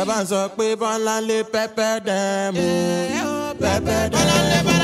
ẹ 0.00 0.02
bá 0.08 0.16
ń 0.22 0.24
sọ 0.30 0.40
pé 0.56 0.66
bọ́lá 0.80 1.14
lé 1.28 1.38
pẹ́pẹ́ 1.52 1.92
dẹ́mu 2.06 2.66
pẹ́pẹ́ 3.60 4.00
dẹ́mu. 4.14 4.83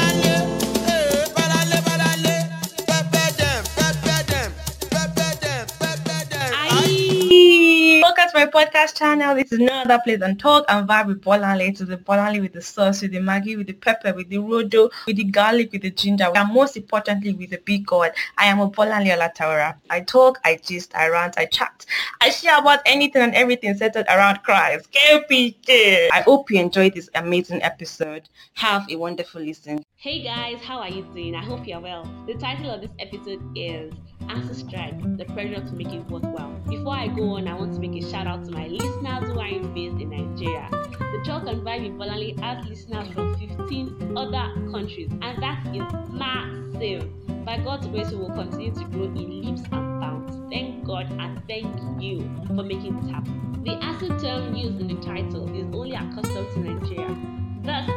To 8.30 8.38
my 8.38 8.46
podcast 8.46 8.96
channel. 8.96 9.34
This 9.34 9.50
is 9.50 9.58
no 9.58 9.72
other 9.72 9.98
place 10.04 10.20
than 10.20 10.36
talk 10.36 10.64
and 10.68 10.88
vibe 10.88 11.06
with 11.06 11.20
Bolanle. 11.20 11.74
To 11.76 11.84
the 11.84 11.96
Bolanle 11.96 12.40
with 12.40 12.52
the 12.52 12.62
sauce, 12.62 13.02
with 13.02 13.10
the 13.10 13.18
Maggi, 13.18 13.56
with 13.56 13.66
the 13.66 13.72
pepper, 13.72 14.14
with 14.14 14.28
the 14.28 14.36
rodo, 14.36 14.88
with 15.06 15.16
the 15.16 15.24
garlic, 15.24 15.72
with 15.72 15.82
the 15.82 15.90
ginger, 15.90 16.30
and 16.32 16.54
most 16.54 16.76
importantly 16.76 17.32
with 17.32 17.50
the 17.50 17.58
big 17.58 17.86
God. 17.86 18.12
I 18.38 18.46
am 18.46 18.60
a 18.60 18.70
Bolanle 18.70 19.16
Olataura. 19.16 19.74
I 19.88 20.02
talk, 20.02 20.38
I 20.44 20.60
gist, 20.62 20.94
I 20.94 21.08
rant, 21.08 21.38
I 21.38 21.46
chat. 21.46 21.84
I 22.20 22.30
share 22.30 22.56
about 22.58 22.80
anything 22.86 23.22
and 23.22 23.34
everything 23.34 23.74
centered 23.76 24.06
around 24.06 24.44
Christ. 24.44 24.88
KPK. 24.92 26.10
I 26.12 26.20
hope 26.20 26.52
you 26.52 26.60
enjoyed 26.60 26.94
this 26.94 27.10
amazing 27.16 27.64
episode. 27.64 28.28
Have 28.54 28.88
a 28.88 28.94
wonderful 28.94 29.40
listen. 29.40 29.82
Hey 29.96 30.22
guys, 30.22 30.62
how 30.62 30.78
are 30.78 30.88
you 30.88 31.02
doing? 31.14 31.34
I 31.34 31.42
hope 31.42 31.66
you're 31.66 31.80
well. 31.80 32.08
The 32.28 32.34
title 32.34 32.70
of 32.70 32.80
this 32.80 32.90
episode 33.00 33.42
is 33.56 33.92
ASUU 34.28 34.54
Strike, 34.54 35.16
the 35.16 35.24
pressure 35.24 35.60
to 35.60 35.72
make 35.72 35.92
it 35.92 36.06
worthwhile. 36.08 36.59
Before 36.80 36.94
I 36.94 37.08
go 37.08 37.36
on, 37.36 37.46
I 37.46 37.52
want 37.52 37.74
to 37.74 37.78
make 37.78 38.02
a 38.02 38.10
shout 38.10 38.26
out 38.26 38.42
to 38.46 38.52
my 38.52 38.66
listeners 38.66 39.28
who 39.28 39.38
are 39.38 39.68
based 39.74 40.00
in 40.00 40.08
Nigeria. 40.08 40.66
The 40.70 41.20
Talk 41.26 41.46
and 41.46 41.60
Vibe 41.60 41.84
in 41.84 41.98
Bolanle 41.98 42.40
has 42.40 42.66
listeners 42.66 43.06
from 43.12 43.36
15 43.36 44.16
other 44.16 44.50
countries, 44.72 45.10
and 45.20 45.42
that 45.42 45.60
is 45.76 46.10
massive. 46.10 47.44
By 47.44 47.58
God's 47.58 47.86
grace, 47.88 48.10
we 48.12 48.16
will 48.16 48.30
continue 48.30 48.72
to 48.72 48.84
grow 48.84 49.04
in 49.04 49.42
leaps 49.42 49.60
and 49.70 50.00
bounds. 50.00 50.34
Thank 50.50 50.86
God 50.86 51.12
and 51.20 51.42
thank 51.46 52.02
you 52.02 52.20
for 52.46 52.62
making 52.62 52.96
it 52.96 53.10
happen. 53.12 53.60
The 53.62 53.72
ASUU 53.72 54.18
term 54.18 54.56
used 54.56 54.80
in 54.80 54.88
the 54.88 55.02
title 55.04 55.54
is 55.54 55.66
only 55.74 55.94
accustomed 55.94 56.48
to 56.54 56.60
Nigeria. 56.60 57.14
Thus, 57.62 57.90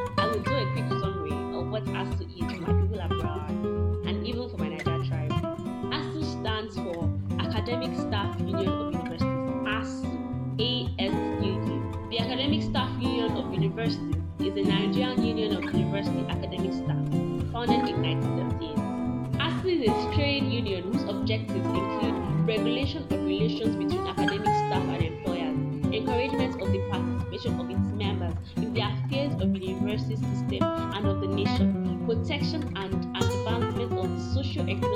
is 14.55 14.65
the 14.65 14.71
Nigerian 14.71 15.25
Union 15.25 15.55
of 15.55 15.63
University 15.73 16.25
Academic 16.29 16.73
Staff, 16.73 17.03
founded 17.51 17.89
in 17.89 18.01
1978. 18.01 19.39
ASUU 19.39 19.83
is 19.83 20.05
a 20.05 20.15
trade 20.15 20.43
union 20.43 20.93
whose 20.93 21.03
objectives 21.09 21.65
include 21.65 22.47
regulation 22.47 23.03
of 23.03 23.25
relations 23.25 23.75
between 23.75 24.05
academic 24.07 24.45
staff 24.45 24.83
and 24.93 25.03
employers, 25.03 25.57
encouragement 25.93 26.61
of 26.61 26.71
the 26.71 26.79
participation 26.91 27.59
of 27.59 27.69
its 27.69 27.89
members 27.93 28.33
in 28.57 28.73
the 28.73 28.81
affairs 28.81 29.33
of 29.41 29.53
the 29.53 29.59
university 29.59 30.15
system 30.15 30.61
and 30.61 31.07
of 31.07 31.21
the 31.21 31.27
nation, 31.27 32.03
protection 32.05 32.61
and 32.75 32.93
advancement 33.15 33.91
of 33.93 34.09
the 34.09 34.19
socio-economic 34.33 34.92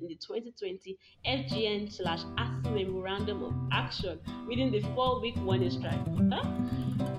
in 0.00 0.08
the 0.08 0.14
2020 0.16 0.98
FGN 1.26 1.92
slash 1.92 2.22
ASUU 2.38 2.74
Memorandum 2.74 3.42
of 3.42 3.54
Action 3.72 4.18
within 4.48 4.70
the 4.70 4.80
four-week 4.94 5.36
warning 5.38 5.70
strike. 5.70 5.98
Huh? 6.30 6.44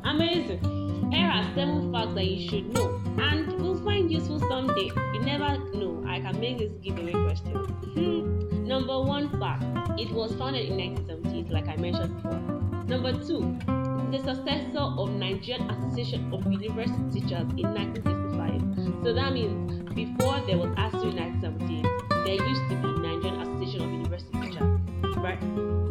Amazing. 0.04 1.12
Here 1.12 1.28
are 1.28 1.44
seven 1.56 1.92
facts 1.92 2.16
that 2.16 2.26
you 2.26 2.50
should 2.50 2.74
know 2.74 3.02
and 3.20 3.52
will 3.62 3.82
find 3.84 4.12
useful 4.12 4.40
someday. 4.40 4.92
You 5.14 5.22
never 5.22 5.58
know. 5.74 6.04
I 6.08 6.20
can 6.20 6.40
make 6.40 6.58
this 6.58 6.72
giveaway 6.82 7.12
question. 7.12 7.54
Hmm. 7.54 8.68
Number 8.68 9.02
one 9.02 9.30
fact: 9.40 9.64
It 10.00 10.12
was 10.12 10.34
founded 10.36 10.70
in 10.70 10.78
1978, 10.78 11.50
like 11.52 11.68
I 11.68 11.76
mentioned 11.78 12.16
before. 12.16 12.40
Number 12.88 13.14
two: 13.14 13.58
the 14.12 14.20
successor 14.20 14.80
of 14.80 15.10
Nigerian 15.12 15.70
Association 15.70 16.34
of 16.34 16.46
University 16.52 17.20
Teachers 17.22 17.48
in 17.58 17.74
1965. 17.74 19.04
So 19.04 19.14
that 19.14 19.34
means 19.34 19.84
before 19.94 20.40
there 20.48 20.58
was 20.58 20.70
ASUU 20.78 21.12
in 21.12 21.18
1978, 21.18 21.45
there 22.26 22.34
used 22.44 22.68
to 22.70 22.76
be 22.76 22.92
Nigerian 23.06 23.40
Association 23.42 23.82
of 23.84 23.92
University 23.92 24.40
Teachers. 24.42 25.18
Right? 25.18 25.42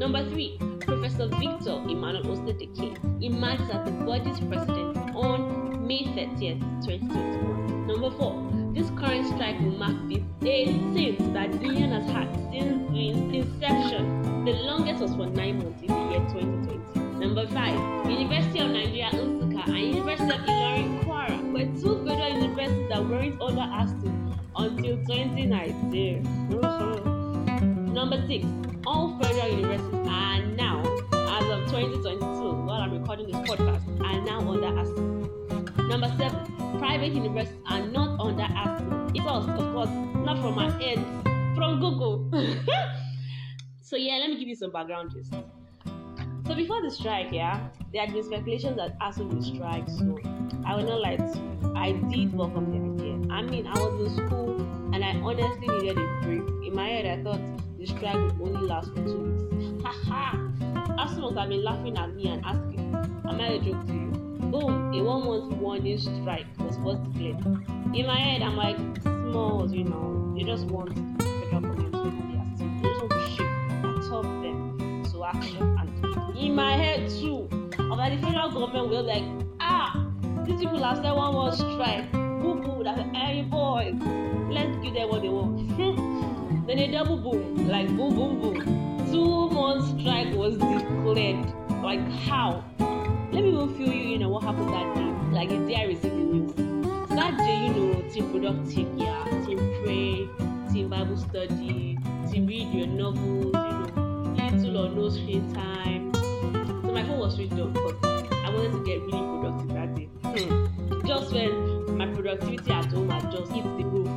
Number 0.02 0.28
three: 0.30 0.58
Professor 0.80 1.28
Victor 1.28 1.76
Emmanuel 1.88 2.24
Osodeke 2.24 2.98
emerged 3.22 3.70
as 3.70 3.84
the 3.86 3.92
body's 4.04 4.40
president 4.40 4.96
on 5.14 5.86
May 5.86 6.02
30th, 6.16 6.60
2021. 6.84 7.86
Number 7.86 8.10
four: 8.18 8.34
This 8.74 8.90
current 8.98 9.26
strike 9.32 9.60
will 9.60 9.78
mark 9.84 9.94
the 10.08 10.20
18th 10.42 11.32
that 11.34 11.52
the 11.52 11.66
union 11.68 11.92
has 11.92 12.10
had 12.10 12.28
since 12.50 12.82
inception. 12.98 14.44
The 14.44 14.54
longest 14.66 15.00
was 15.02 15.14
for 15.14 15.26
nine 15.26 15.58
months 15.58 15.82
in 15.82 15.88
the 15.88 16.04
year 16.10 16.24
2020. 16.34 17.00
Number 17.24 17.46
five: 17.46 17.78
University 18.10 18.58
of 18.58 18.70
Nigeria 18.70 19.10
Nsukka 19.12 19.68
and 19.68 19.94
University 19.94 20.34
of 20.34 20.40
Ilorin 20.50 21.04
Kwara 21.04 21.38
were 21.54 21.68
two 21.80 21.94
federal 22.04 22.42
universities 22.42 22.88
that 22.88 23.04
weren't 23.08 23.40
under 23.40 23.62
ASUU 23.80 24.13
until 24.56 24.96
2019. 25.06 26.24
Mm-hmm. 26.50 27.92
Number 27.92 28.24
six: 28.26 28.44
All 28.86 29.18
federal 29.20 29.48
universities 29.48 30.08
are 30.08 30.42
now, 30.42 30.80
as 31.12 31.44
of 31.50 31.66
2022, 31.66 32.20
while 32.66 32.80
I'm 32.80 32.98
recording 32.98 33.26
this 33.26 33.36
podcast, 33.48 33.82
are 34.00 34.20
now 34.24 34.40
under 34.40 34.68
ASUU. 34.68 35.88
Number 35.88 36.08
seven, 36.18 36.78
private 36.78 37.12
universities 37.12 37.60
are 37.66 37.86
not 37.86 38.20
under 38.20 38.42
ASUU. 38.42 39.16
It's 39.16 39.26
us, 39.26 39.48
of 39.48 39.72
course, 39.72 39.90
not 40.24 40.38
from 40.38 40.58
our 40.58 40.80
ends, 40.80 41.08
from 41.56 41.80
Google. 41.80 42.30
so 43.82 43.96
yeah, 43.96 44.16
let 44.16 44.30
me 44.30 44.38
give 44.38 44.48
you 44.48 44.56
some 44.56 44.72
background 44.72 45.12
just. 45.12 45.32
So 46.46 46.54
before 46.54 46.82
the 46.82 46.90
strike, 46.90 47.28
yeah, 47.32 47.68
there 47.92 48.04
had 48.04 48.12
been 48.12 48.22
speculations 48.22 48.76
that 48.76 48.98
ASUU 49.00 49.32
will 49.32 49.42
strike. 49.42 49.88
So 49.88 50.18
I 50.66 50.76
will 50.76 50.84
not 50.84 51.00
lie 51.00 51.16
to 51.16 51.38
you, 51.38 51.72
I 51.74 51.92
did 51.92 52.34
welcome 52.34 52.70
the. 52.70 52.93
I 53.34 53.42
mean, 53.42 53.66
I 53.66 53.72
was 53.72 54.00
in 54.00 54.26
school 54.26 54.60
and 54.94 55.04
I 55.04 55.10
honestly 55.16 55.66
needed 55.66 55.98
a 55.98 56.20
break. 56.22 56.68
In 56.68 56.72
my 56.72 56.88
head, 56.88 57.18
I 57.18 57.20
thought 57.20 57.40
the 57.76 57.84
strike 57.84 58.14
would 58.14 58.40
only 58.40 58.68
last 58.68 58.90
for 58.90 59.02
two 59.02 59.48
weeks. 59.50 59.84
Haha! 59.84 60.36
Must 60.94 61.20
have 61.20 61.48
been 61.48 61.64
laughing 61.64 61.98
at 61.98 62.14
me 62.14 62.28
and 62.28 62.44
asking, 62.46 62.94
"Am 63.28 63.40
I 63.40 63.48
a 63.48 63.58
joke 63.58 63.84
to 63.88 63.92
you?" 63.92 64.10
Boom! 64.52 64.94
A 64.94 65.02
one 65.02 65.26
month 65.26 65.56
warning 65.56 65.98
strike 65.98 66.46
was 66.60 66.76
first 66.76 67.02
declared. 67.10 67.44
In 67.92 68.06
my 68.06 68.20
head, 68.20 68.40
I'm 68.42 68.56
like, 68.56 68.76
small, 69.02 69.68
you 69.68 69.82
know, 69.82 70.32
they 70.38 70.44
just 70.44 70.66
want 70.66 70.94
to 70.94 71.02
their 71.02 71.60
thing. 71.60 72.80
They 72.82 72.88
just 72.88 73.00
want 73.00 73.10
to 73.10 73.44
and 73.82 74.02
tell 74.06 74.22
them 74.22 75.02
to 75.10 75.24
action. 75.24 75.76
And 75.80 76.38
in 76.38 76.54
my 76.54 76.76
head 76.76 77.10
too, 77.10 77.48
I'm 77.80 77.98
like 77.98 78.14
the 78.14 78.24
federal 78.24 78.52
government 78.52 78.90
will 78.90 79.02
like, 79.02 79.24
ah, 79.58 80.06
these 80.44 80.60
people 80.60 80.84
have 80.84 80.98
said 80.98 81.10
one 81.10 81.32
more 81.32 81.50
strike. 81.50 82.23
Boo 82.84 82.90
boo, 82.90 83.02
that's 83.02 83.16
hey 83.16 83.42
boys, 83.42 83.94
let's 84.50 84.76
give 84.82 84.94
them 84.94 85.08
what 85.08 85.22
they 85.22 85.28
want. 85.28 85.76
then 86.66 86.78
a 86.78 86.92
double 86.92 87.16
boom, 87.16 87.66
like 87.66 87.88
boom 87.88 88.14
boom 88.14 88.40
boom. 88.40 89.10
Two 89.10 89.48
month 89.48 90.00
strike 90.00 90.34
was 90.34 90.58
declared. 90.58 91.46
Like 91.82 92.00
how? 92.26 92.62
Let 93.32 93.42
me 93.42 93.48
even 93.48 93.74
fill 93.76 93.92
you 93.92 94.14
in 94.16 94.22
on 94.22 94.30
what 94.30 94.42
happened 94.42 94.68
that 94.68 94.94
day. 94.94 95.34
Like 95.34 95.48
the 95.48 95.58
day 95.66 95.76
I 95.76 95.84
received 95.84 96.14
the 96.14 96.24
news. 96.24 96.54
So 97.08 97.14
that 97.16 97.38
day, 97.38 97.66
you 97.66 97.72
know, 97.72 98.08
team 98.10 98.30
productive, 98.30 98.98
yeah, 98.98 99.24
team 99.46 99.58
pray, 99.82 100.28
team 100.72 100.90
Bible 100.90 101.16
study, 101.16 101.98
team 102.30 102.46
read 102.46 102.70
your 102.72 102.86
novels, 102.86 103.46
you 103.46 103.50
know, 103.52 104.50
little 104.52 104.86
or 104.86 104.88
no 104.90 105.08
screen 105.08 105.52
time. 105.54 106.12
So 106.14 106.92
my 106.92 107.02
phone 107.02 107.18
was 107.18 107.34
switched 107.34 107.54
off 107.54 107.72
because 107.72 108.24
I 108.44 108.50
wanted 108.50 108.72
to 108.72 108.84
get 108.84 109.00
really 109.00 109.40
productive 109.40 109.68
that 109.68 109.94
day. 109.94 110.08
Hmm. 110.22 111.06
Just 111.06 111.32
when 111.32 111.63
productivity 112.24 112.72
at 112.72 112.86
home 112.86 113.10
had 113.10 113.30
just 113.30 113.52
hit 113.52 113.64
the 113.64 113.84
roof. 113.84 114.08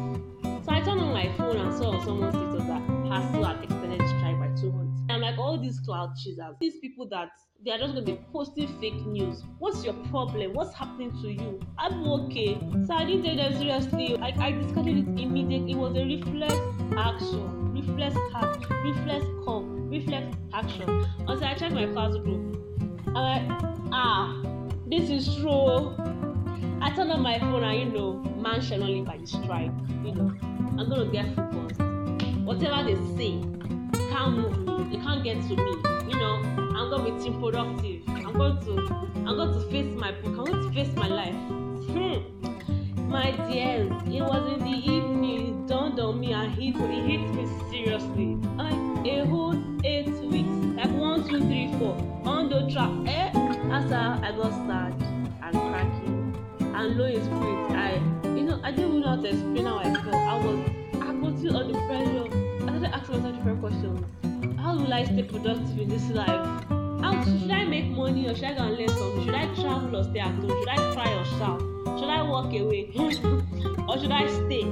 So 0.64 0.72
I 0.72 0.80
turned 0.80 1.02
on 1.02 1.12
my 1.12 1.30
phone 1.36 1.58
and 1.58 1.74
saw 1.78 1.92
on 1.92 2.06
someone's 2.06 2.36
status 2.36 2.66
that 2.68 2.82
Hassel 3.12 3.44
had 3.44 3.62
extended 3.62 4.00
the 4.00 4.08
strike 4.08 4.40
by 4.40 4.48
two 4.60 4.72
months. 4.72 5.02
I'm 5.10 5.20
like, 5.20 5.38
all 5.38 5.58
these 5.58 5.82
cloud 5.82 6.16
chasers, 6.16 6.56
these 6.62 6.78
people 6.78 7.10
that 7.10 7.32
they 7.66 7.72
are 7.72 7.78
just 7.78 7.94
going 7.94 8.06
to 8.06 8.12
be 8.14 8.20
posting 8.32 8.68
fake 8.80 9.06
news. 9.08 9.44
What's 9.60 9.84
your 9.84 9.94
problem? 10.10 10.54
What's 10.54 10.74
happening 10.74 11.12
to 11.22 11.30
you? 11.30 11.60
I'm 11.78 12.08
okay. 12.08 12.58
So 12.86 12.94
I 12.94 13.04
didn't 13.04 13.24
take 13.24 13.38
them 13.38 13.58
seriously. 13.58 14.18
I, 14.22 14.34
I 14.40 14.52
discarded 14.54 15.00
it 15.00 15.22
immediately. 15.22 15.74
It 15.74 15.78
was 15.78 15.98
a 15.98 16.06
reflex 16.06 16.54
action, 16.96 17.74
reflex 17.74 18.16
act, 18.34 18.70
reflex 18.86 19.26
call, 19.44 19.64
reflex 19.64 20.38
action. 20.54 21.06
Until 21.28 21.44
I 21.44 21.56
checked 21.56 21.74
my 21.74 21.86
class 21.88 22.16
group. 22.16 22.56
I'm 23.08 23.14
like, 23.14 23.62
ah, 23.92 24.42
this 24.88 25.10
is 25.10 25.36
true. 25.36 26.17
I 26.82 26.92
turn 26.96 27.12
on 27.12 27.22
my 27.22 27.40
phone 27.40 27.64
and 27.64 27.80
you 27.80 27.98
know, 27.98 28.14
man 28.40 28.62
shall 28.62 28.80
not 28.80 28.90
live 28.90 29.06
by 29.06 29.18
the 29.18 29.28
strike. 29.28 29.72
You 30.04 30.14
know, 30.14 30.34
I'm 30.78 30.90
gonna 30.90 31.12
get 31.12 31.36
focused. 31.36 31.82
Whatever 32.44 32.84
they 32.84 32.96
say 33.18 33.58
can't 34.10 34.38
move 34.38 34.60
me. 34.60 34.98
They 34.98 35.04
can't 35.04 35.24
get 35.24 35.42
to 35.48 35.56
me. 35.56 35.72
You 36.10 36.18
know, 36.18 36.36
I'm 36.76 36.90
gonna 36.90 37.12
be 37.12 37.24
team 37.24 37.40
productive. 37.40 38.02
I'm 38.08 38.34
going 38.34 38.60
to 38.66 39.08
I'm 39.28 39.36
going 39.36 39.54
to 39.54 39.62
face 39.70 39.94
my 39.96 40.12
book. 40.12 40.38
I'm 40.38 40.46
going 40.46 40.64
to 40.64 40.72
face 40.72 40.96
my 40.96 41.08
life. 41.08 41.36
Hmm. 41.94 43.10
My 43.10 43.32
dears, 43.50 43.92
it 44.08 44.22
was 44.22 44.54
in 44.54 44.60
the 44.60 44.78
evening. 44.92 45.64
It 45.64 45.68
dawned 45.68 46.00
on 46.00 46.20
me 46.20 46.34
and 46.34 46.52
hit 46.54 46.76
it 46.76 47.06
hit 47.06 47.22
me 47.36 47.48
seriously. 47.70 48.36
Like 48.56 49.08
a 49.08 49.26
whole 49.26 49.56
eight 49.86 50.08
weeks, 50.08 50.50
like 50.76 50.92
one, 50.92 51.28
two, 51.28 51.40
three, 51.40 51.74
four, 51.78 51.96
on 52.26 52.50
the 52.50 52.70
track. 52.72 52.92
Eh? 53.08 53.32
As 53.72 53.92
I, 53.92 54.20
I 54.28 54.32
got 54.32 54.52
sad 54.68 55.07
and 56.78 56.96
low 56.96 57.06
in 57.06 57.24
spirit. 57.24 57.72
I, 57.72 57.94
you 58.38 58.44
know, 58.44 58.60
I 58.64 58.72
didn't 58.72 58.90
even 58.90 59.02
know 59.02 59.16
how 59.16 59.22
to 59.22 59.28
explain 59.28 59.66
how 59.66 59.78
I 59.80 59.94
felt. 59.96 60.16
I 60.16 60.38
was, 60.46 60.70
I 61.02 61.14
got 61.14 61.40
still 61.40 61.58
under 61.58 61.80
pressure. 61.88 62.28
I 62.28 62.70
started 62.70 62.94
asking 62.94 63.16
myself 63.16 63.36
different 63.36 63.60
questions. 63.62 64.60
How 64.60 64.76
will 64.76 64.94
I 64.94 65.04
stay 65.06 65.24
productive 65.24 65.80
in 65.80 65.90
this 65.90 66.08
life? 66.10 66.64
How 67.02 67.24
should 67.24 67.50
I 67.50 67.66
make 67.66 67.88
money 67.88 68.28
or 68.28 68.36
should 68.36 68.46
I 68.46 68.54
go 68.54 68.64
and 68.64 68.78
learn 68.78 68.90
something? 68.90 69.26
Should 69.26 69.34
I 69.34 69.46
travel 69.56 69.96
or 69.96 70.04
stay 70.04 70.20
at 70.20 70.36
home? 70.36 70.50
Should 70.50 70.70
I 70.70 70.94
cry 70.94 71.14
or 71.14 71.26
shout? 71.40 71.62
Should 71.98 72.10
I 72.10 72.22
walk 72.22 72.54
away? 72.54 72.92
or 73.90 73.98
should 73.98 74.12
I 74.12 74.28
stay? 74.28 74.66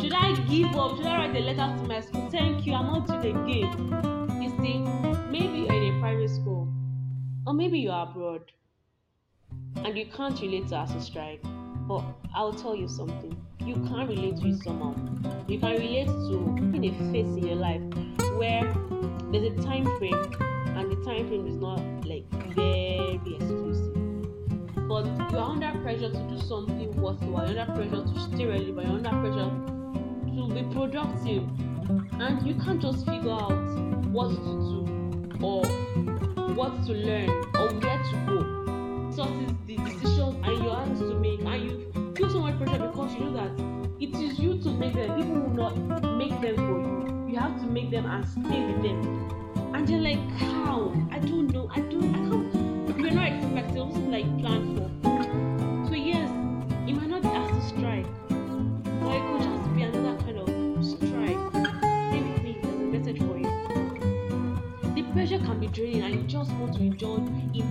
Should 0.00 0.12
I 0.12 0.34
give 0.50 0.76
up? 0.76 0.96
Should 0.96 1.06
I 1.06 1.26
write 1.26 1.36
a 1.36 1.40
letter 1.40 1.74
to 1.80 1.88
my 1.88 2.00
school? 2.00 2.28
Thank 2.30 2.66
you, 2.66 2.74
I'm 2.74 2.86
not 2.86 3.06
doing 3.06 3.36
again. 3.44 4.42
You 4.42 4.50
see, 4.60 4.78
maybe 5.30 5.60
you're 5.60 5.72
in 5.72 5.96
a 5.96 6.00
private 6.00 6.28
school, 6.28 6.68
or 7.46 7.54
maybe 7.54 7.78
you're 7.78 7.98
abroad, 7.98 8.52
and 9.84 9.96
you 9.96 10.06
can't 10.06 10.40
relate 10.40 10.68
to 10.68 10.74
ASUU 10.74 11.02
strike. 11.02 11.40
But 11.88 12.02
I'll 12.34 12.52
tell 12.52 12.74
you 12.74 12.88
something. 12.88 13.36
You 13.60 13.74
can't 13.88 14.08
relate 14.08 14.36
to 14.40 14.56
somehow. 14.62 14.94
You 15.48 15.58
can 15.58 15.72
relate 15.72 16.06
to 16.06 16.36
in 16.76 16.84
a 16.84 16.92
phase 17.12 17.26
in 17.36 17.46
your 17.46 17.56
life 17.56 17.82
where 18.36 18.64
there's 19.30 19.58
a 19.58 19.62
time 19.62 19.84
frame 19.98 20.32
and 20.76 20.90
the 20.90 20.96
time 21.04 21.28
frame 21.28 21.46
is 21.46 21.56
not 21.56 21.80
like 22.04 22.28
very 22.54 23.20
exclusive. 23.34 23.94
But 24.88 25.06
you're 25.30 25.40
under 25.40 25.72
pressure 25.82 26.10
to 26.10 26.22
do 26.28 26.38
something 26.46 26.94
worthwhile, 27.00 27.50
you're 27.50 27.60
under 27.60 27.74
pressure 27.74 28.04
to 28.04 28.20
stay 28.20 28.46
relevant, 28.46 28.86
you're 28.86 28.96
under 28.96 29.10
pressure 29.10 29.50
to 30.36 30.54
be 30.54 30.74
productive. 30.74 31.44
And 32.20 32.46
you 32.46 32.54
can't 32.54 32.80
just 32.80 33.04
figure 33.06 33.30
out 33.30 33.52
what 34.10 34.30
to 34.30 34.36
do 34.36 34.86
or 35.42 35.64
what 36.54 36.84
to 36.86 36.92
learn 36.92 37.30
or 37.30 37.68
where 37.80 37.98
to 37.98 38.16
go. 38.26 38.35
Sources 39.16 39.52
the 39.66 39.76
decisions 39.76 40.36
and 40.44 40.62
your 40.62 40.76
hands 40.76 41.00
to 41.00 41.14
make 41.18 41.40
and 41.40 41.62
you 41.64 42.12
feel 42.14 42.30
so 42.30 42.40
much 42.40 42.58
pressure 42.58 42.78
because 42.78 43.14
you 43.14 43.20
know 43.24 43.32
that 43.32 43.50
it 43.98 44.14
is 44.14 44.38
you 44.38 44.58
to 44.62 44.70
make 44.70 44.92
them. 44.92 45.16
People 45.16 45.40
will 45.40 45.54
not 45.54 46.02
make 46.18 46.38
them 46.42 46.56
for 46.56 46.62
you. 46.62 47.32
You 47.32 47.38
have 47.38 47.58
to 47.60 47.66
make 47.66 47.90
them 47.90 48.04
and 48.04 48.26
stay 48.26 48.64
with 48.66 48.82
them 48.82 49.26
and 49.76 49.88
you're 49.90 50.00
like, 50.00 50.30
how? 50.38 50.92
I 51.10 51.18
don't 51.18 51.52
know. 51.52 51.68
I 51.70 51.80
don't. 51.80 52.14
I 52.14 52.18
can't. 52.28 52.98
You're 52.98 53.10
not 53.10 53.28
expecting 53.28 53.76
something 53.76 54.10
like 54.10 54.38
planned 54.38 54.78
for. 54.78 55.88
So 55.88 55.94
yes, 55.94 56.30
it 56.88 56.94
might 56.94 57.08
not 57.08 57.22
be 57.22 57.28
ASUU 57.28 57.68
strike, 57.68 58.06
but 59.00 59.14
it 59.16 59.22
could 59.28 59.42
just 59.42 59.74
be 59.74 59.82
another 59.82 60.16
kind 60.24 60.38
of 60.38 60.48
strike. 60.84 61.40
Stay 62.08 62.20
with 62.22 62.42
me. 62.42 62.58
There's 62.62 62.80
a 62.80 62.86
message 62.96 63.18
for 63.18 63.36
you. 63.36 63.50
The 64.94 65.02
pressure 65.12 65.38
can 65.38 65.60
be 65.60 65.66
draining, 65.68 66.02
and 66.02 66.14
you 66.14 66.22
just 66.22 66.50
want 66.52 66.74
to 66.74 66.80
enjoy 66.80 67.16
in 67.54 67.65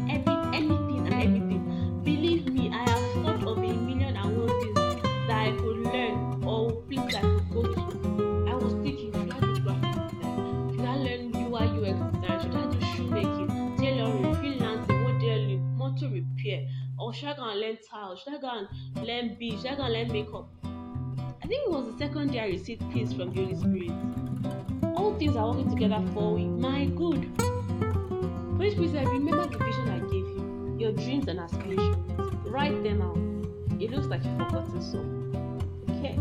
I 17.36 17.38
go 17.38 17.50
and 17.50 17.60
learn 17.60 17.78
tile? 17.90 18.16
Should 18.16 18.34
I 18.34 18.38
go 18.38 18.50
and 18.50 19.08
learn 19.08 19.36
bead? 19.38 19.58
Should 19.58 19.72
I 19.72 19.76
go 19.76 19.84
and 19.84 19.94
learn 19.94 20.12
makeup? 20.12 20.48
I 20.64 21.48
think 21.48 21.68
it 21.68 21.72
was 21.72 21.86
the 21.92 21.98
second 21.98 22.32
day 22.32 22.40
I 22.40 22.48
received 22.48 22.82
peace 22.92 23.12
from 23.12 23.34
the 23.34 23.44
Holy 23.44 23.56
Spirit. 23.56 24.96
All 24.96 25.14
things 25.16 25.36
are 25.36 25.50
working 25.50 25.70
together 25.70 26.02
for 26.14 26.38
me. 26.38 26.46
my 26.46 26.86
good. 26.86 27.30
Holy 27.40 28.72
Spirit 28.72 28.92
said, 28.92 29.08
remember 29.08 29.48
the 29.48 29.58
vision 29.58 29.90
I 29.90 30.00
gave 30.00 30.14
you, 30.14 30.78
your 30.80 30.92
dreams 30.94 31.28
and 31.28 31.40
aspirations. 31.40 31.98
Write 32.46 32.82
them 32.84 33.02
out. 33.02 33.82
It 33.82 33.92
looks 33.92 34.08
like 34.08 34.24
you've 34.24 34.38
forgotten 34.38 34.82
some. 34.82 35.76
Okay, 35.90 36.18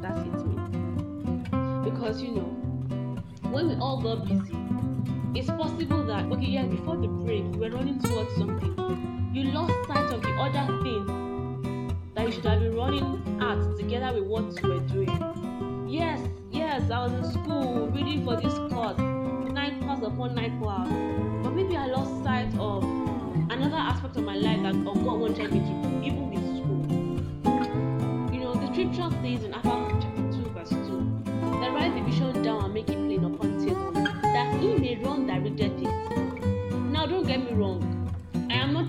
that's 0.00 0.20
it, 0.20 0.46
me. 0.46 1.90
Because 1.90 2.22
you 2.22 2.30
know, 2.30 3.20
when 3.50 3.68
we 3.68 3.74
all 3.74 4.00
got 4.00 4.26
busy, 4.26 4.56
it's 5.38 5.48
possible 5.48 6.02
that 6.04 6.24
okay, 6.32 6.46
yeah, 6.46 6.64
before 6.64 6.96
the 6.96 7.08
break, 7.08 7.44
we 7.44 7.58
were 7.58 7.70
running 7.70 8.00
towards 8.00 8.34
something. 8.36 9.15
You 9.36 9.52
lost 9.52 9.74
sight 9.86 10.10
of 10.14 10.22
the 10.22 10.30
other 10.40 10.82
thing 10.82 11.94
that 12.14 12.24
you 12.24 12.32
should 12.32 12.46
have 12.46 12.58
been 12.58 12.74
running 12.74 13.38
at 13.38 13.76
together 13.76 14.18
with 14.18 14.24
what 14.24 14.62
you 14.62 14.68
were 14.70 14.80
doing. 14.88 15.86
Yes, 15.86 16.26
yes, 16.50 16.90
I 16.90 17.04
was 17.04 17.12
in 17.12 17.42
school 17.42 17.88
reading 17.88 18.24
for 18.24 18.36
this 18.36 18.54
course, 18.72 18.96
night 18.96 19.78
class 19.82 20.02
upon 20.02 20.36
night 20.36 20.58
class. 20.58 20.88
But 21.42 21.50
maybe 21.50 21.76
I 21.76 21.84
lost 21.84 22.24
sight 22.24 22.48
of 22.58 22.82
another 23.50 23.76
aspect 23.76 24.16
of 24.16 24.24
my 24.24 24.36
life 24.36 24.62
that 24.62 24.72
God 24.82 25.20
wanted 25.20 25.52
me 25.52 25.58
to 25.60 25.82
do, 25.82 26.02
even 26.02 26.30
with 26.30 26.46
school. 26.56 28.32
You 28.32 28.40
know, 28.40 28.54
the 28.54 28.72
scripture 28.72 29.10
says 29.20 29.44
in 29.44 29.52
Habakkuk 29.52 29.85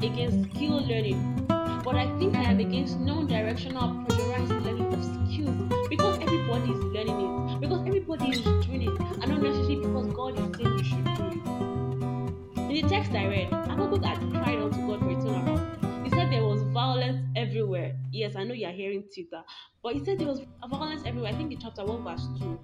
against 0.08 0.50
skill 0.52 0.80
learning, 0.88 1.46
but 1.84 1.96
I 1.96 2.06
think 2.18 2.36
I 2.36 2.44
am 2.44 2.60
against 2.60 2.98
non-directional 3.00 4.06
pressurized 4.06 4.52
learning 4.64 4.94
of 4.94 5.04
skills 5.04 5.90
because 5.90 6.18
everybody 6.20 6.72
is 6.72 6.80
learning 6.80 7.20
it, 7.20 7.60
because 7.60 7.86
everybody 7.86 8.30
is 8.30 8.42
doing 8.66 8.84
it, 8.84 9.00
and 9.00 9.28
not 9.28 9.42
necessarily 9.42 9.76
because 9.76 10.08
God 10.14 10.40
is 10.40 10.58
saying 10.58 10.78
you 10.78 10.84
should 10.86 11.04
do 11.04 11.12
it. 11.12 12.70
In 12.70 12.82
the 12.82 12.90
text 12.90 13.12
I 13.12 13.26
read, 13.28 13.48
Habakkuk 13.50 14.06
had 14.06 14.20
cried 14.32 14.60
unto 14.60 14.78
God 14.88 15.00
for 15.02 15.10
a 15.10 15.16
turnaround. 15.16 16.04
He 16.06 16.10
said 16.10 16.32
there 16.32 16.46
was 16.46 16.62
violence 16.74 17.22
everywhere. 17.36 17.94
Yes, 18.12 18.38
I 18.38 18.46
know 18.46 18.54
you're 18.54 18.72
hearing 18.72 19.04
Twitter, 19.14 19.44
but 19.84 19.94
he 19.94 20.06
said 20.06 20.20
there 20.20 20.28
was 20.28 20.42
violence 20.70 21.04
everywhere. 21.06 21.34
I 21.34 21.36
think 21.36 21.52
in 21.52 21.60
chapter 21.60 21.84
1, 21.84 22.04
verse 22.04 22.28
2. 22.40 22.60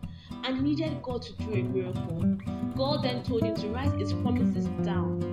And 0.46 0.62
needed 0.62 1.02
God 1.04 1.22
to 1.24 1.34
do 1.34 1.54
a 1.54 1.64
miracle. 1.64 2.38
God 2.78 3.04
then 3.04 3.22
told 3.24 3.44
him 3.44 3.56
to 3.56 3.68
write 3.68 3.94
his 4.00 4.14
promises 4.14 4.66
down 4.86 5.33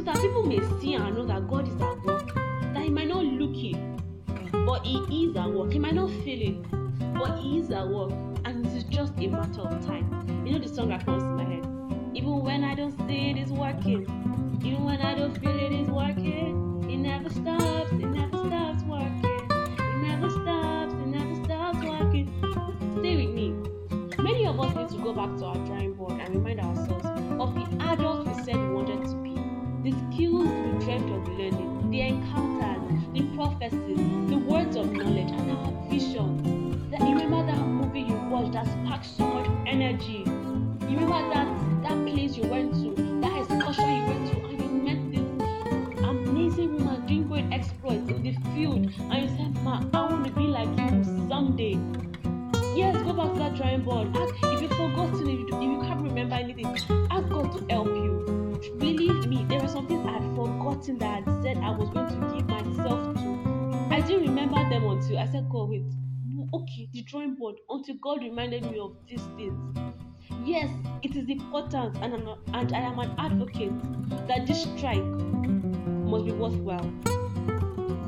so 0.00 0.04
that 0.04 0.16
people 0.16 0.42
may 0.42 0.58
see 0.80 0.94
and 0.94 1.14
know 1.14 1.26
that 1.26 1.46
God 1.46 1.68
is 1.68 1.74
at 1.74 2.04
work. 2.04 2.34
That 2.72 2.84
he 2.84 2.88
might 2.88 3.08
not 3.08 3.22
look 3.22 3.54
it, 3.54 3.76
but 4.64 4.82
he 4.86 5.26
is 5.26 5.36
at 5.36 5.50
work. 5.50 5.72
He 5.72 5.78
might 5.78 5.94
not 5.94 6.08
feel 6.24 6.40
it, 6.40 7.14
but 7.18 7.38
he 7.38 7.58
is 7.58 7.70
at 7.70 7.86
work. 7.86 8.10
And 8.46 8.64
it 8.64 8.72
is 8.72 8.84
just 8.84 9.12
a 9.18 9.26
matter 9.26 9.60
of 9.60 9.84
time. 9.84 10.06
You 10.46 10.54
know 10.54 10.58
the 10.58 10.68
song 10.68 10.88
that 10.88 11.04
comes 11.04 11.22
to 11.22 11.28
my 11.28 11.44
head. 11.44 11.66
Even 12.14 12.42
when 12.42 12.64
I 12.64 12.74
don't 12.74 12.96
see 13.06 13.30
it 13.30 13.36
is 13.36 13.52
working. 13.52 14.06
Even 14.64 14.84
when 14.84 15.00
I 15.02 15.14
don't 15.14 15.38
feel 15.38 15.58
it 15.58 15.72
is 15.72 15.88
working. 15.88 16.88
It 16.88 16.96
never 16.96 17.28
stops. 17.28 17.92
It 17.92 18.08
never 18.08 18.38
stops 18.38 18.82
working. 18.84 19.50
It 19.50 19.96
never 20.08 20.30
stops. 20.30 20.94
It 20.94 21.06
never 21.08 21.44
stops 21.44 21.78
working. 21.84 22.32
Stay 23.00 23.16
with 23.16 23.34
me. 23.34 23.54
Many 24.16 24.46
of 24.46 24.58
us 24.60 24.74
need 24.74 24.88
to 24.88 25.04
go 25.04 25.12
back 25.12 25.36
to 25.38 25.44
our 25.44 25.56
drawing 25.66 25.92
board 25.92 26.12
and 26.12 26.34
remind 26.34 26.60
ourselves 26.60 26.79
the 33.70 34.38
words 34.46 34.76
of 34.76 34.92
knowledge, 34.92 35.30
and 35.30 35.50
our 35.52 35.72
vision. 35.88 36.90
That 36.90 37.00
you 37.00 37.14
remember 37.14 37.46
that 37.46 37.58
movie 37.58 38.00
you 38.00 38.16
watched 38.28 38.52
that 38.52 38.66
sparked 38.66 39.06
so 39.06 39.24
much 39.26 39.48
energy. 39.66 40.24
You 40.88 40.98
remember 40.98 41.34
that 41.34 41.82
that 41.82 42.06
place 42.06 42.36
you 42.36 42.44
went 42.44 42.74
to, 42.74 42.94
that 43.20 43.36
excursion 43.42 43.88
you 43.96 44.04
went 44.06 44.30
to, 44.30 44.36
and 44.46 44.60
you 44.60 44.68
met 44.86 45.00
this 45.12 46.04
amazing 46.04 46.74
woman 46.74 47.06
doing 47.06 47.28
great 47.28 47.52
exploits 47.52 48.10
in 48.10 48.22
the 48.22 48.32
field, 48.54 48.90
and 48.98 49.22
you 49.22 49.28
said, 49.36 49.62
"Ma, 49.62 49.82
I 49.94 50.10
want 50.10 50.26
to 50.26 50.32
be 50.32 50.42
like 50.42 50.68
you 50.78 51.04
someday." 51.28 51.78
Yes, 52.74 52.96
go 53.02 53.12
back 53.12 53.32
to 53.32 53.38
that 53.38 53.56
drawing 53.56 53.82
board. 53.82 54.16
Ask 54.16 54.34
if 54.42 54.62
you've 54.62 54.70
forgotten, 54.72 55.28
if 55.28 55.38
you, 55.40 55.46
if 55.48 55.62
you 55.62 55.80
can't 55.82 56.00
remember 56.02 56.34
anything, 56.36 56.66
ask 57.10 57.28
God 57.28 57.52
to 57.56 57.66
help 57.68 57.88
you. 57.88 58.60
Believe 58.78 59.26
me, 59.26 59.44
there 59.48 59.60
were 59.60 59.68
some 59.68 59.86
things 59.86 60.06
I 60.06 60.12
had 60.12 60.22
forgotten 60.36 60.98
that 60.98 61.22
I 61.26 61.42
said 61.42 61.58
I 61.58 61.70
was 61.70 61.88
going 61.90 62.08
to. 62.08 62.09
I 64.00 64.02
didn't 64.02 64.28
remember 64.28 64.66
them 64.70 64.86
until 64.86 65.18
I 65.18 65.26
said, 65.26 65.46
God, 65.50 65.68
okay, 66.54 66.88
the 66.90 67.02
drawing 67.02 67.34
board, 67.34 67.56
until 67.68 67.96
God 67.96 68.22
reminded 68.22 68.62
me 68.62 68.78
of 68.78 68.96
these 69.06 69.20
things. 69.36 69.76
Yes, 70.42 70.70
it 71.02 71.16
is 71.16 71.28
important, 71.28 71.98
and, 71.98 72.14
I'm, 72.14 72.28
and 72.54 72.72
I 72.74 72.78
am 72.78 72.98
an 72.98 73.14
advocate 73.18 73.70
that 74.26 74.46
this 74.46 74.62
strike 74.62 75.04
must 75.04 76.24
be 76.24 76.32
worthwhile. 76.32 76.90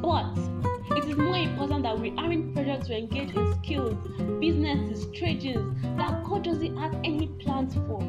But 0.00 0.34
it 0.96 1.10
is 1.10 1.16
more 1.18 1.36
important 1.36 1.82
that 1.82 2.00
we 2.00 2.14
aren't 2.16 2.54
pressured 2.54 2.86
to 2.86 2.96
engage 2.96 3.34
in 3.34 3.54
skills, 3.56 3.94
businesses, 4.40 5.14
trades 5.14 5.44
that 5.44 6.24
God 6.24 6.42
doesn't 6.42 6.74
have 6.74 6.94
any 7.04 7.26
plans 7.40 7.74
for. 7.74 8.00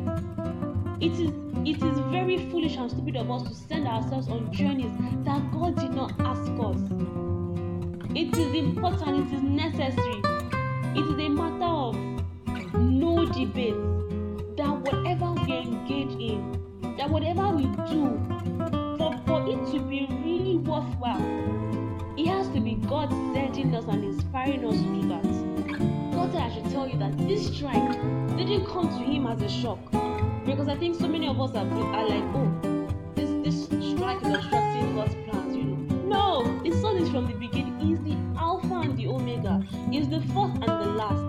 It 1.02 1.12
is 1.20 1.34
it 1.66 1.84
is 1.84 2.00
very 2.12 2.50
foolish 2.50 2.78
and 2.78 2.90
stupid 2.90 3.18
of 3.18 3.30
us 3.30 3.44
to 3.44 3.54
send 3.54 3.90
ourselves 3.90 4.30
on 4.30 4.54
journeys 4.54 4.92
that 5.26 5.52
God 5.52 5.76
did 5.76 5.94
not 5.94 6.14
ask 6.22 6.50
us. 6.62 7.33
It 8.16 8.38
is 8.38 8.54
important, 8.54 9.28
it 9.28 9.36
is 9.36 9.42
necessary. 9.42 10.22
It 10.96 11.04
is 11.04 11.20
a 11.20 11.30
matter 11.30 11.66
of 11.66 11.96
no 12.76 13.26
debate 13.26 13.74
that 14.56 14.70
whatever 14.70 15.32
we 15.32 15.54
engage 15.58 16.12
in, 16.22 16.96
that 16.98 17.10
whatever 17.10 17.50
we 17.50 17.64
do, 17.64 18.22
for, 18.98 19.20
for 19.26 19.50
it 19.50 19.72
to 19.72 19.80
be 19.80 20.08
really 20.24 20.58
worthwhile, 20.58 21.20
it 22.16 22.28
has 22.28 22.48
to 22.50 22.60
be 22.60 22.76
God 22.88 23.10
sending 23.34 23.74
us 23.74 23.86
and 23.88 24.04
inspiring 24.04 24.64
us 24.64 24.76
to 24.76 24.84
do 24.84 25.08
that. 25.10 25.24
Said 26.34 26.42
I 26.42 26.54
should 26.54 26.72
tell 26.72 26.88
you 26.88 26.98
that 27.00 27.18
this 27.18 27.48
strike 27.48 27.92
didn't 28.38 28.66
come 28.68 28.90
to 28.90 29.04
him 29.04 29.28
as 29.28 29.42
a 29.42 29.50
shock. 29.50 29.80
Because 30.46 30.68
I 30.68 30.76
think 30.76 31.00
so 31.00 31.08
many 31.08 31.28
of 31.28 31.40
us 31.42 31.52
are, 31.56 31.68
are 31.68 32.08
like, 32.08 32.24
oh, 32.36 32.88
this 33.16 33.30
this 33.44 33.66
strike 33.66 34.22
is 34.24 34.30
a 34.30 34.50
God's 34.50 34.63
first 40.34 40.56
and 40.56 40.64
the 40.64 40.90
last. 41.02 41.24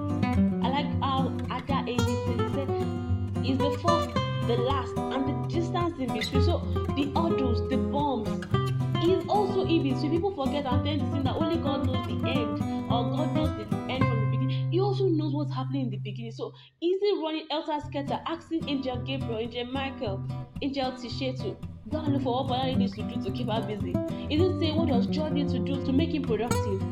I 0.65 0.69
like 0.71 1.03
how 1.03 1.33
Ada 1.51 1.79
Ehi 1.91 2.55
said, 2.55 3.45
he 3.45 3.55
the 3.55 3.71
first, 3.83 4.11
the 4.47 4.57
last, 4.57 4.97
and 4.97 5.29
the 5.29 5.55
distance 5.55 5.99
in 5.99 6.13
between. 6.13 6.43
So 6.43 6.59
the 6.97 7.13
hurdles, 7.15 7.69
the 7.69 7.77
bombs, 7.77 8.29
is 9.05 9.27
also 9.29 9.65
in 9.67 9.83
between. 9.83 10.11
People 10.11 10.35
forget 10.35 10.65
and 10.67 10.85
to 10.85 11.07
think 11.13 11.25
that 11.25 11.37
only 11.37 11.57
God 11.57 11.87
knows 11.87 12.07
the 12.07 12.29
end, 12.29 12.63
or 12.93 13.11
God 13.11 13.35
knows 13.35 13.51
the 13.59 13.77
end 13.93 14.05
from 14.05 14.21
the 14.21 14.27
beginning. 14.31 14.71
He 14.71 14.81
also 14.81 15.05
knows 15.09 15.35
what's 15.35 15.53
happening 15.53 15.83
in 15.83 15.91
the 15.91 15.99
beginning. 15.99 16.33
So 16.33 16.53
easy 16.81 17.13
running 17.23 17.47
Elter 17.51 17.85
Skelter, 17.87 18.21
asking 18.27 18.69
Angel 18.69 18.97
Gabriel, 18.99 19.39
Angel 19.39 19.67
Michael, 19.67 20.25
Angel 20.63 20.93
Tishetu, 20.93 21.57
go 21.91 21.99
and 21.99 22.15
look 22.15 22.23
for 22.23 22.45
what 22.45 22.49
Father 22.49 22.75
needs 22.77 22.95
to 22.95 23.03
do 23.03 23.23
to 23.23 23.31
keep 23.31 23.49
her 23.49 23.61
busy. 23.61 23.95
He 24.29 24.37
didn't 24.37 24.59
say 24.61 24.73
what 24.73 24.89
does 24.89 25.07
John 25.07 25.35
need 25.35 25.49
to 25.51 25.59
do 25.59 25.85
to 25.85 25.93
make 25.93 26.15
him 26.15 26.23
productive. 26.23 26.83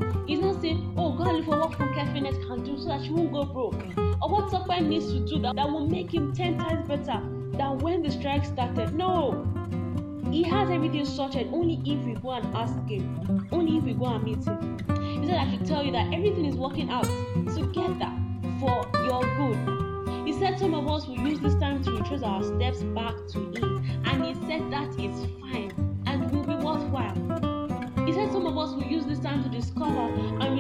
What 1.79 1.89
Funke 1.91 2.47
can 2.47 2.65
do 2.65 2.79
so 2.79 2.89
that 2.89 3.03
she 3.03 3.11
won't 3.11 3.33
go 3.33 3.45
broke. 3.45 3.75
Or 4.23 4.29
what 4.29 4.51
Topai 4.51 4.87
needs 4.87 5.13
to 5.13 5.21
do 5.21 5.39
that, 5.41 5.57
that 5.57 5.71
will 5.71 5.87
make 5.87 6.13
him 6.13 6.33
10 6.33 6.59
times 6.59 6.89
better 6.89 7.21
than 7.53 7.79
when 7.79 8.03
the 8.03 8.11
strike 8.11 8.45
started. 8.45 8.95
No! 8.95 9.47
He 10.31 10.43
has 10.45 10.71
everything 10.71 11.05
sorted 11.05 11.49
only 11.53 11.81
if 11.85 12.05
we 12.05 12.15
go 12.15 12.33
and 12.33 12.57
ask 12.57 12.75
him, 12.89 13.49
only 13.53 13.79
if 13.79 13.85
we 13.85 13.93
go 13.93 14.07
and 14.07 14.25
meet 14.25 14.45
him. 14.45 14.79
He 15.21 15.27
said, 15.27 15.37
I 15.37 15.51
should 15.51 15.67
tell 15.67 15.85
you 15.85 15.93
that 15.93 16.13
everything 16.13 16.47
is 16.47 16.57
working 16.57 16.91
out 16.91 17.05
together 17.55 18.13
for 18.59 18.89
your 19.05 19.23
good. 19.37 19.83
He 20.27 20.33
said 20.33 20.59
some 20.59 20.75
of 20.75 20.89
us 20.89 21.07
will 21.07 21.19
use 21.19 21.41
this 21.41 21.55
time 21.57 21.83
to 21.85 21.91
retrace 21.91 22.23
our 22.23 22.43
steps 22.43 22.83
back 22.83 23.15
to 23.33 23.39
Him, 23.39 23.85
and 24.05 24.25
He 24.25 24.35
said 24.47 24.71
that 24.71 24.89
is 24.99 25.27
fine 25.41 25.73
and 26.07 26.31
will 26.31 26.45
be 26.45 26.55
worthwhile. 26.65 27.43
He 28.07 28.13
said 28.13 28.33
some 28.33 28.47
of 28.47 28.57
us 28.57 28.73
will 28.73 28.85
use 28.91 29.05
this 29.05 29.19
time 29.19 29.43
to 29.43 29.49
discover 29.49 30.01
and 30.41 30.52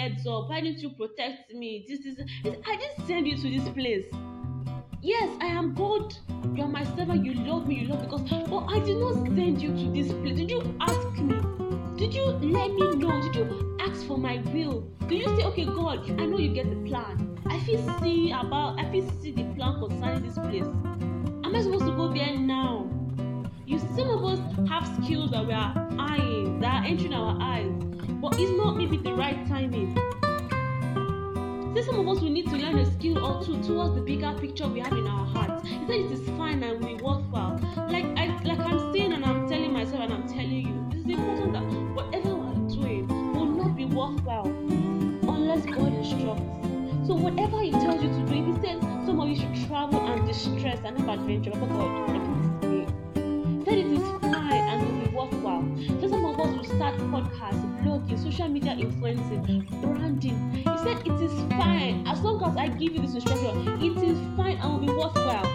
heads 0.00 0.26
up? 0.26 0.48
Why 0.48 0.60
didn't 0.60 0.80
you 0.80 0.90
protect 0.90 1.52
me? 1.52 1.84
This 1.86 2.00
is 2.00 2.18
I 2.44 2.76
didn't 2.76 3.06
send 3.06 3.26
you 3.28 3.36
to 3.36 3.50
this 3.50 3.68
place. 3.70 4.06
Yes, 5.02 5.30
I 5.40 5.46
am 5.46 5.74
God. 5.74 6.14
You 6.54 6.64
are 6.64 6.68
my 6.68 6.84
servant. 6.96 7.24
You 7.24 7.34
love 7.34 7.66
me. 7.66 7.80
You 7.80 7.88
love 7.88 8.02
because. 8.02 8.22
But 8.28 8.66
I 8.66 8.78
did 8.80 8.96
not 8.96 9.14
send 9.14 9.62
you 9.62 9.70
to 9.70 9.90
this 9.92 10.12
place. 10.12 10.36
Did 10.36 10.50
you 10.50 10.74
ask 10.80 11.18
me? 11.18 11.36
Did 11.96 12.14
you 12.14 12.24
let 12.24 12.70
me 12.72 12.96
know? 12.96 13.20
Did 13.22 13.34
you 13.36 13.76
ask 13.80 14.06
for 14.06 14.18
my 14.18 14.38
will? 14.52 14.80
Did 15.08 15.18
you 15.22 15.36
say, 15.36 15.44
okay, 15.44 15.64
God, 15.64 16.10
I 16.20 16.26
know 16.26 16.38
you 16.38 16.52
get 16.54 16.70
the 16.70 16.88
plan. 16.88 17.38
I 17.46 17.58
feel 17.60 17.82
see 18.00 18.30
about. 18.30 18.78
I 18.78 18.90
feel 18.90 19.10
see 19.20 19.32
the 19.32 19.44
plan 19.54 19.80
concerning 19.80 20.22
this 20.22 20.38
place. 20.38 20.64
Am 21.44 21.54
I 21.54 21.62
supposed 21.62 21.86
to 21.86 21.92
go 21.92 22.12
there 22.12 22.36
now? 22.36 22.88
You 23.66 23.78
some 23.78 24.10
of 24.10 24.24
us 24.24 24.40
have 24.68 24.86
skills 25.02 25.30
that 25.30 25.46
we 25.46 25.52
are 25.52 25.72
eyeing, 25.98 26.60
that 26.60 26.82
are 26.82 26.86
entering 26.86 27.14
our 27.14 27.38
eyes, 27.40 27.72
but 28.20 28.38
it's 28.38 28.52
not 28.52 28.76
maybe 28.76 28.98
the 28.98 29.14
right 29.14 29.46
timing. 29.48 29.94
Say 31.74 31.82
some 31.82 32.00
of 32.00 32.08
us 32.08 32.22
we 32.22 32.30
need 32.30 32.46
to 32.50 32.56
learn 32.56 32.78
a 32.78 32.92
skill 32.92 33.24
or 33.24 33.42
two 33.42 33.62
towards 33.62 33.94
the 33.94 34.02
bigger 34.02 34.36
picture 34.38 34.68
we 34.68 34.80
have 34.80 34.92
in 34.92 35.06
our 35.06 35.24
hearts. 35.24 35.66
He 35.66 35.78
said 35.86 36.00
it 36.00 36.12
is 36.12 36.28
fine 36.36 36.62
and 36.62 36.80
will 36.80 36.96
be 36.96 37.02
worthwhile. 37.02 37.58
Like 37.88 38.04
I 38.18 38.26
like 38.44 38.58
I'm 38.58 38.92
saying 38.92 39.12
and 39.12 39.24
I'm 39.24 39.48
telling 39.48 39.72
myself 39.72 40.00
and 40.00 40.12
I'm 40.12 40.28
telling 40.28 40.66
you, 40.66 40.88
it 40.90 40.98
is 40.98 41.18
important 41.18 41.52
that 41.54 41.62
whatever 41.94 42.36
we're 42.36 42.68
doing 42.68 43.08
will 43.32 43.46
not 43.46 43.76
be 43.76 43.86
worthwhile 43.86 44.46
unless 44.46 45.64
God 45.64 45.94
instructs. 45.94 47.06
So 47.06 47.14
whatever 47.14 47.60
He 47.62 47.70
tells 47.70 48.02
you 48.02 48.10
to 48.10 48.26
do, 48.26 48.52
He 48.52 48.60
says 48.60 48.80
some 49.06 49.18
of 49.18 49.28
you 49.28 49.36
should 49.36 49.66
travel 49.68 50.00
and 50.00 50.26
distress 50.26 50.80
and 50.84 50.98
have 50.98 51.08
adventure, 51.08 51.52
but 51.52 51.68
God, 51.68 52.10
I 52.10 52.18
this 52.18 52.68
me. 52.68 52.86
He 53.58 53.64
said 53.64 53.78
it 53.78 53.86
is 53.86 54.20
fine 54.20 54.59
social 58.30 58.48
media 58.48 58.72
influencing, 58.78 59.66
branding. 59.82 60.52
He 60.52 60.78
said 60.78 61.04
it 61.04 61.20
is 61.20 61.32
fine 61.50 62.06
as 62.06 62.20
long 62.20 62.42
as 62.44 62.56
I 62.56 62.68
give 62.68 62.92
you 62.92 63.00
this 63.00 63.14
instruction. 63.14 63.82
It 63.82 64.02
is 64.04 64.18
fine 64.36 64.56
and 64.58 64.72
will 64.72 64.86
be 64.86 64.92
worthwhile. 64.92 65.50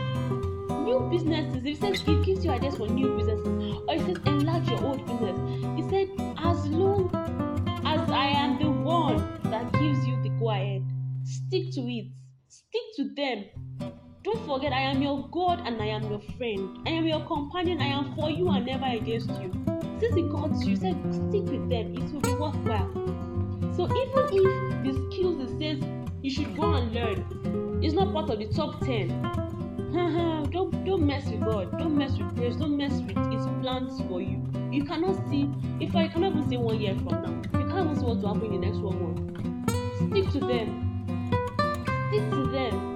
New 0.84 1.00
businesses. 1.10 1.64
He 1.64 1.76
says 1.76 2.02
he 2.02 2.22
gives 2.24 2.44
you 2.44 2.52
ideas 2.52 2.76
for 2.76 2.88
new 2.88 3.16
businesses, 3.16 3.48
or 3.88 3.94
he 3.96 4.00
says 4.02 4.18
enlarge 4.26 4.68
your 4.68 4.84
old 4.84 5.06
business. 5.08 5.38
He 5.78 5.90
said 5.90 6.10
as 6.38 6.68
long 6.68 7.10
as 7.86 8.10
I 8.12 8.26
am 8.26 8.60
the 8.60 8.70
one 8.70 9.40
that 9.44 9.72
gives 9.72 10.06
you 10.06 10.22
the 10.22 10.46
ahead, 10.46 10.84
stick 11.24 11.72
to 11.76 11.82
it. 11.82 12.08
Stick 12.50 12.82
to 12.98 13.16
them. 13.16 13.46
Don't 14.24 14.46
forget, 14.46 14.74
I 14.74 14.82
am 14.82 15.02
your 15.02 15.30
God 15.30 15.62
and 15.66 15.82
I 15.82 15.86
am 15.86 16.10
your 16.10 16.20
friend. 16.38 16.80
I 16.86 16.90
am 16.90 17.08
your 17.08 17.22
companion. 17.22 17.80
I 17.80 17.88
am 17.88 18.16
for 18.16 18.30
you 18.30 18.50
and 18.50 18.66
never 18.66 18.86
against 18.86 19.30
you. 19.42 19.52
Since 20.06 20.18
He 20.18 20.30
calls 20.30 20.64
you, 20.64 20.76
said 20.76 20.96
stick 21.12 21.46
with 21.46 21.68
them. 21.68 21.96
It 21.98 22.14
will 22.14 22.22
be 22.22 22.34
worthwhile. 22.36 22.92
So 23.76 23.86
even 23.86 24.24
if 24.34 24.86
the 24.86 24.94
skills 25.10 25.50
it 25.50 25.58
says 25.58 25.84
you 26.22 26.30
should 26.30 26.56
go 26.56 26.74
and 26.74 26.94
learn 26.94 27.84
is 27.84 27.94
not 27.94 28.14
part 28.14 28.30
of 28.30 28.38
the 28.38 28.46
top 28.46 28.80
ten, 28.82 29.10
don't 30.52 30.86
don't 30.86 31.08
mess 31.08 31.26
with 31.26 31.40
God. 31.40 31.72
Don't 31.80 31.98
mess 31.98 32.20
with 32.20 32.36
grace. 32.36 32.56
Don't 32.56 32.78
mess 32.78 32.92
with 33.02 33.18
His 33.34 33.48
plans 33.64 34.00
for 34.08 34.22
you. 34.22 34.46
You 34.72 34.86
cannot 34.86 35.16
see. 35.28 35.50
If 35.80 35.96
I 35.96 36.08
cannot 36.08 36.34
even 36.34 36.50
see 36.50 36.58
one 36.58 36.80
year 36.80 36.94
from 36.94 37.08
now, 37.24 37.60
you 37.60 37.66
can't 37.66 37.86
even 37.86 37.96
see 37.96 38.06
what 38.06 38.18
will 38.18 38.34
happen 38.36 38.54
in 38.54 38.62
the 38.62 38.68
next 38.68 38.78
one 38.78 39.02
month. 39.02 39.20
Stick 40.12 40.30
to 40.34 40.40
them. 40.40 40.84
Stick 42.10 42.30
to 42.30 42.48
them, 42.52 42.95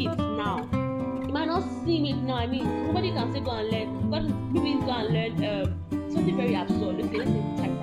it 0.00 0.18
now. 0.18 0.68
You 0.72 1.32
might 1.32 1.46
not 1.48 1.62
seem 1.84 2.06
it 2.06 2.16
now. 2.16 2.36
I 2.36 2.46
mean, 2.46 2.64
somebody 2.86 3.10
can 3.12 3.32
say 3.32 3.40
go 3.40 3.52
and 3.52 3.70
learn. 3.70 4.10
God, 4.10 4.52
maybe 4.52 4.74
go 4.84 4.92
and 4.92 5.12
learn 5.12 5.44
um, 5.44 6.10
something 6.12 6.36
very 6.36 6.54
absurd. 6.54 7.00
Okay, 7.00 7.18
let's 7.18 7.30
say 7.30 7.75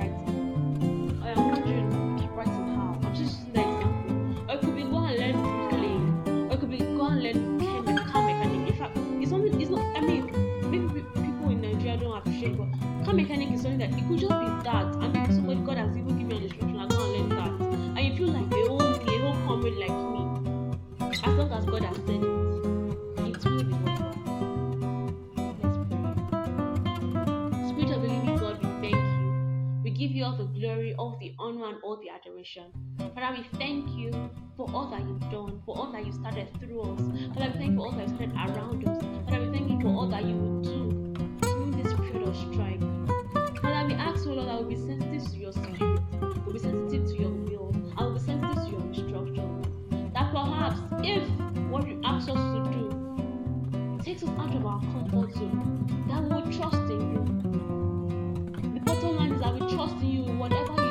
adoration. 32.64 33.16
Father, 33.16 33.38
we 33.38 33.58
thank 33.58 33.90
you 33.96 34.30
for 34.58 34.70
all 34.74 34.90
that 34.90 35.02
you've 35.02 35.20
done, 35.32 35.62
for 35.66 35.78
all 35.78 35.92
that 35.92 36.06
you 36.06 36.12
started 36.12 36.48
through 36.60 36.82
us. 36.82 37.02
Father, 37.34 37.52
we 37.54 37.60
thank 37.60 37.72
you 37.72 37.78
for 37.78 37.86
all 37.86 37.92
that 37.92 38.08
you 38.08 38.16
started 38.16 38.36
around 38.36 38.88
us. 38.88 39.04
Father, 39.26 39.50
we 39.50 39.58
thank 39.58 39.72
you 39.72 39.80
for 39.82 39.88
all 39.88 40.08
that 40.08 40.26
you 40.26 40.36
will 40.36 40.62
do 40.62 41.14
during 41.42 41.72
this 41.82 41.94
period 41.94 42.28
of 42.28 42.36
strike. 42.36 42.82
Father, 43.62 43.88
we 43.88 43.94
ask, 43.94 44.28
oh 44.28 44.34
Lord, 44.34 44.48
that 44.48 44.60
we'll 44.60 44.70
be 44.70 44.76
sensitive 44.76 45.32
to 45.32 45.38
your 45.38 45.52
spirit, 45.52 46.00
we'll 46.46 46.54
be 46.54 46.60
sensitive 46.60 47.08
to 47.08 47.20
your 47.20 47.32
will, 47.32 47.72
and 47.74 47.96
we'll 47.98 48.14
be 48.14 48.20
sensitive 48.20 48.64
to 48.66 48.70
your 48.72 48.82
instruction. 48.82 50.12
That 50.14 50.32
perhaps 50.32 50.80
if 51.04 51.28
what 51.70 51.88
you 51.88 52.02
ask 52.04 52.30
us 52.30 52.36
to 52.36 52.70
do 52.72 54.00
takes 54.04 54.24
us 54.24 54.30
out 54.30 54.54
of 54.54 54.66
our 54.66 54.80
comfort 54.80 55.34
zone, 55.34 56.06
that 56.08 56.24
we'll 56.24 56.52
trust 56.52 56.92
in 56.92 57.02
you. 57.14 57.24
The 58.74 58.80
bottom 58.82 59.16
line 59.16 59.32
is 59.32 59.42
that 59.42 59.54
we 59.54 59.60
trust 59.76 59.96
in 59.96 60.12
you, 60.12 60.24
whatever 60.34 60.83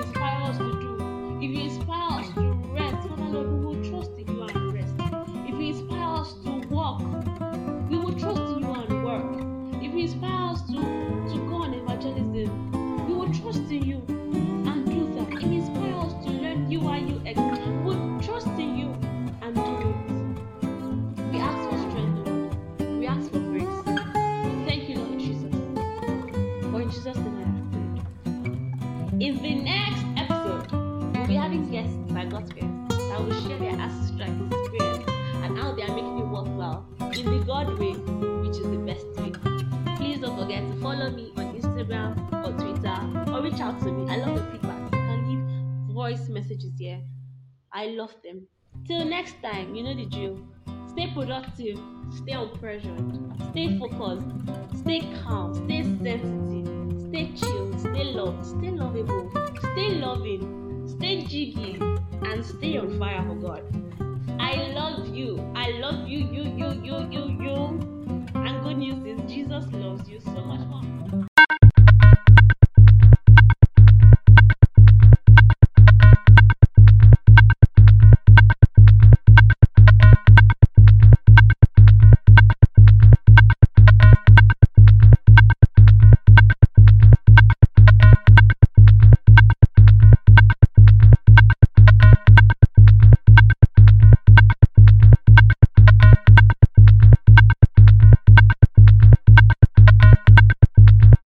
God 37.52 37.78
way, 37.78 37.92
which 37.92 38.56
is 38.56 38.70
the 38.70 38.78
best 38.78 39.04
way. 39.20 39.30
Please 39.96 40.20
don't 40.20 40.38
forget 40.40 40.66
to 40.70 40.74
follow 40.80 41.10
me 41.10 41.34
on 41.36 41.54
Instagram 41.54 42.16
or 42.32 42.50
Twitter 42.58 43.30
or 43.30 43.42
reach 43.42 43.60
out 43.60 43.78
to 43.80 43.92
me. 43.92 44.10
I 44.10 44.16
love 44.16 44.36
the 44.36 44.44
feedback. 44.52 44.80
You 44.84 45.00
can 45.08 45.20
leave 45.28 45.94
voice 45.94 46.30
messages 46.30 46.72
here. 46.78 47.02
I 47.70 47.88
love 47.88 48.14
them. 48.24 48.46
Till 48.86 49.04
next 49.04 49.34
time, 49.42 49.74
you 49.74 49.82
know 49.82 49.94
the 49.94 50.06
drill. 50.06 50.40
Stay 50.88 51.12
productive, 51.12 51.78
stay 52.08 52.32
unpressured, 52.32 53.50
stay 53.50 53.78
focused, 53.78 54.28
stay 54.78 55.00
calm, 55.22 55.54
stay 55.54 55.82
sensitive, 55.82 57.02
stay 57.08 57.32
chill, 57.36 57.78
stay 57.78 58.04
loved, 58.04 58.46
stay 58.46 58.70
lovable, 58.70 59.30
stay 59.72 59.90
loving, 59.90 60.88
stay 60.88 61.20
jiggy, 61.20 61.76
and 62.22 62.42
stay 62.42 62.78
on 62.78 62.98
fire 62.98 63.22
for 63.28 63.34
God. 63.34 64.01
I 64.42 64.56
love 64.74 65.08
you. 65.14 65.40
I 65.54 65.70
love 65.78 66.06
you, 66.08 66.18
you, 66.18 66.42
you, 66.42 66.72
you, 66.82 67.08
you, 67.10 67.24
you. 67.42 67.56
And 68.34 68.62
good 68.62 68.76
news 68.76 69.04
is 69.06 69.20
Jesus 69.32 69.64
loves 69.72 70.08
you 70.08 70.20
so 70.20 70.44
much. 70.44 70.51